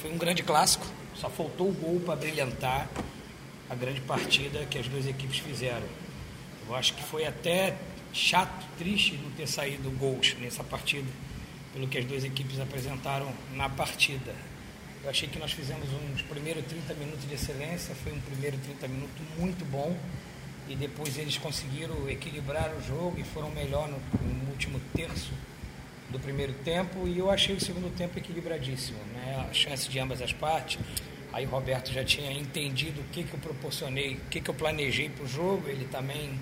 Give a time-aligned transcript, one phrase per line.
[0.00, 2.88] foi um grande clássico, só faltou o gol para brilhantar
[3.68, 5.86] a grande partida que as duas equipes fizeram.
[6.68, 7.76] Eu acho que foi até
[8.12, 11.08] chato, triste não ter saído gols nessa partida,
[11.72, 14.34] pelo que as duas equipes apresentaram na partida.
[15.02, 18.88] Eu achei que nós fizemos uns primeiros 30 minutos de excelência, foi um primeiro 30
[18.88, 19.96] minutos muito bom
[20.68, 25.32] e depois eles conseguiram equilibrar o jogo e foram melhor no, no último terço
[26.10, 29.46] do primeiro tempo e eu achei o segundo tempo equilibradíssimo, né?
[29.48, 30.78] A chance de ambas as partes.
[31.32, 34.54] Aí o Roberto já tinha entendido o que, que eu proporcionei, o que, que eu
[34.54, 36.38] planejei para o jogo, ele também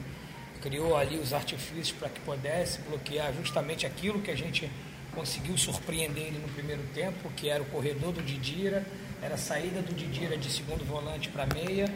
[0.60, 4.70] criou ali os artifícios para que pudesse bloquear justamente aquilo que a gente
[5.14, 8.86] conseguiu surpreender ele no primeiro tempo, que era o corredor do Didira,
[9.22, 11.86] era a saída do Didira de segundo volante para meia,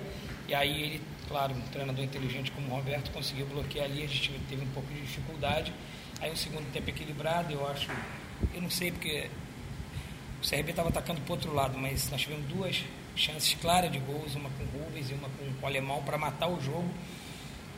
[0.49, 4.33] e aí ele, claro, um treinador inteligente como o Roberto conseguiu bloquear ali, a gente
[4.49, 5.73] teve um pouco de dificuldade,
[6.21, 7.91] aí um segundo tempo equilibrado, eu acho,
[8.55, 9.29] eu não sei porque
[10.43, 12.83] o CRB estava atacando para o outro lado, mas nós tivemos duas
[13.17, 16.49] chances claras de gols, uma com o Rubens e uma com o Alemão para matar
[16.49, 16.89] o jogo,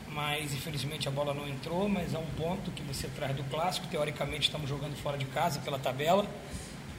[0.09, 3.87] mas infelizmente a bola não entrou, mas é um ponto que você traz do clássico.
[3.87, 6.27] Teoricamente estamos jogando fora de casa pela tabela.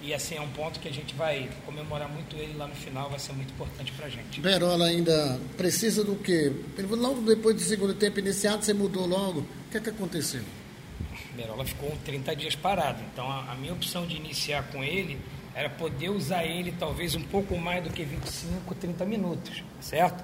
[0.02, 3.10] E assim é um ponto que a gente vai comemorar muito ele lá no final,
[3.10, 4.42] vai ser muito importante pra gente.
[4.42, 6.52] Berola ainda precisa do quê?
[6.90, 9.40] Logo depois do segundo tempo iniciado, você mudou logo.
[9.40, 10.42] O que é que aconteceu?
[11.36, 13.02] Berola ficou 30 dias parado.
[13.12, 15.20] Então a, a minha opção de iniciar com ele
[15.56, 20.24] era poder usar ele talvez um pouco mais do que 25, 30 minutos, certo?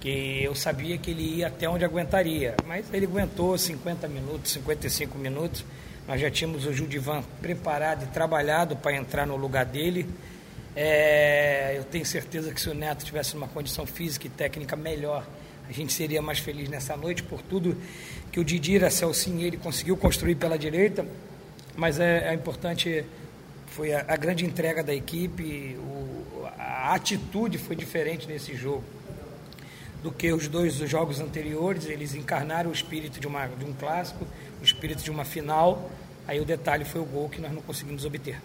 [0.00, 5.18] que eu sabia que ele ia até onde aguentaria, mas ele aguentou 50 minutos, 55
[5.18, 5.64] minutos.
[6.08, 10.08] Nós já tínhamos o Judivan preparado e trabalhado para entrar no lugar dele.
[10.74, 15.24] É, eu tenho certeza que se o Neto tivesse uma condição física e técnica melhor,
[15.70, 17.76] a gente seria mais feliz nessa noite por tudo
[18.32, 21.06] que o Didira, Celcinho, ele conseguiu construir pela direita.
[21.76, 23.04] Mas é, é importante,
[23.68, 28.82] foi a, a, grande entrega da equipe, o, a atitude foi diferente nesse jogo
[30.02, 31.86] do que os dois jogos anteriores.
[31.86, 34.26] Eles encarnaram o espírito de, uma, de um clássico,
[34.60, 35.88] o espírito de uma final.
[36.26, 38.40] Aí o detalhe foi o gol que nós não conseguimos obter.